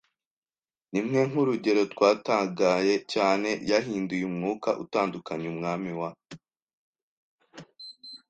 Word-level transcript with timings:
Rimwe, 0.93 1.19
nk'urugero, 1.29 1.81
twatangaye 1.93 2.95
cyane, 3.13 3.49
yahinduye 3.69 4.23
umwuka 4.31 4.69
utandukanye, 4.83 5.45
umwami 5.53 5.91
wa 5.99 6.09